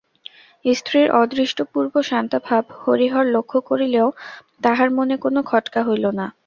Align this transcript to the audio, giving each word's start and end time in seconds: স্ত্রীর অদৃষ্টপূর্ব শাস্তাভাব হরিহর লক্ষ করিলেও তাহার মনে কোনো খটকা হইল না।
স্ত্রীর 0.65 1.07
অদৃষ্টপূর্ব 1.19 1.93
শাস্তাভাব 2.09 2.63
হরিহর 2.79 3.25
লক্ষ 3.35 3.53
করিলেও 3.69 4.07
তাহার 4.63 4.89
মনে 4.97 5.15
কোনো 5.23 5.39
খটকা 5.45 5.81
হইল 5.87 6.05
না। 6.19 6.25